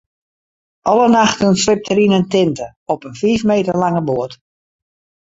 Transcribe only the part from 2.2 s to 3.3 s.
tinte op in